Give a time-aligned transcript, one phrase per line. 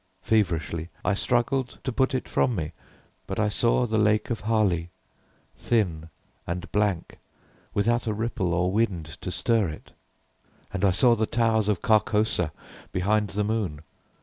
[0.23, 2.71] Feverishly I struggled to put it from me,
[3.27, 4.89] but I saw the lake of Hali,
[5.55, 6.09] thin
[6.47, 7.19] and blank,
[7.75, 9.91] without a ripple or wind to stir it,
[10.73, 12.51] and I saw the towers of Carcosa
[12.91, 13.81] behind the moon.